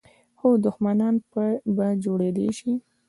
[0.37, 1.43] خو دښمنان په
[2.03, 2.73] جوړېدای شي.